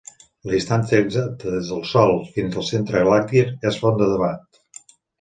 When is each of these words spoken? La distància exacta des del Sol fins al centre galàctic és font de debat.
La 0.49 0.53
distància 0.53 1.01
exacta 1.07 1.53
des 1.57 1.69
del 1.75 1.85
Sol 1.91 2.15
fins 2.39 2.59
al 2.63 2.67
centre 2.73 3.07
galàctic 3.07 3.73
és 3.73 3.81
font 3.85 4.05
de 4.05 4.13
debat. 4.17 4.63